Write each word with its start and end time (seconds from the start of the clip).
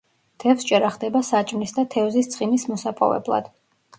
თევზჭერა 0.43 0.87
ხდება 0.93 1.21
საჭმლის 1.27 1.75
და 1.77 1.85
თევზის 1.95 2.31
ცხიმის 2.37 2.65
მოსაპოვებლად. 2.73 3.53